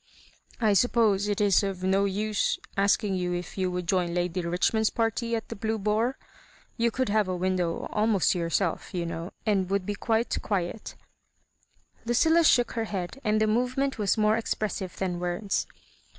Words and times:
"I 0.69 0.73
suppose 0.73 1.27
it 1.27 1.39
is 1.39 1.61
of 1.61 1.83
no 1.83 2.05
use 2.05 2.57
asking 2.75 3.13
you 3.13 3.35
if 3.35 3.55
you 3.55 3.69
would 3.69 3.85
join 3.87 4.15
Lady 4.15 4.41
Hich 4.41 4.73
mond's 4.73 4.89
party 4.89 5.35
at 5.35 5.49
the 5.49 5.55
Blue 5.55 5.77
Boar? 5.77 6.17
You 6.75 6.89
could 6.89 7.09
have 7.09 7.27
a 7.27 7.35
window 7.35 7.85
almost 7.91 8.31
to 8.31 8.39
yourself^ 8.39 8.95
you 8.95 9.05
know, 9.05 9.31
and 9.45 9.69
would 9.69 9.85
be 9.85 9.93
quite 9.93 10.41
quiet" 10.41 10.95
Lucilla 12.03 12.39
rfiook 12.39 12.71
her 12.71 12.85
head,, 12.85 13.21
and 13.23 13.39
the 13.39 13.45
movement 13.45 13.99
was 13.99 14.17
more 14.17 14.37
expressive 14.37 14.97
than 14.97 15.19
words. 15.19 15.67